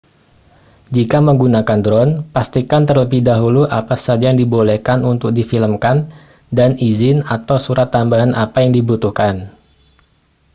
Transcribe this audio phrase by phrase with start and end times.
[0.95, 5.97] jika menggunakan drone pastikan terlebih dahulu apa saja yang dibolehkan untuk difilmkan
[6.57, 9.35] dan izin atau surat tambahan apa yang dibutuhkan